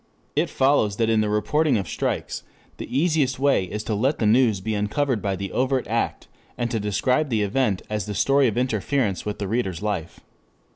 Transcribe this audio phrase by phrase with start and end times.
[0.35, 2.41] It follows that in the reporting of strikes,
[2.77, 6.27] the easiest way is to let the news be uncovered by the overt act,
[6.57, 10.19] and to describe the event as the story of interference with the reader's life.